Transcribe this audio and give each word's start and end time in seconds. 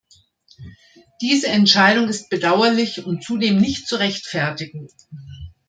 Diese 1.21 1.49
Entscheidung 1.49 2.09
ist 2.09 2.31
bedauerlich 2.31 3.05
und 3.05 3.23
zudem 3.23 3.57
nicht 3.59 3.85
zu 3.87 3.97
rechtfertigen. 3.97 4.87